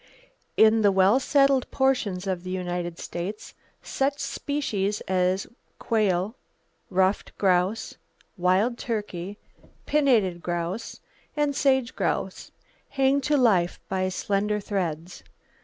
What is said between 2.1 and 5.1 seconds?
of the United States, such species